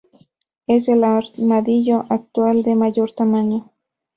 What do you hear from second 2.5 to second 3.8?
de mayor tamaño.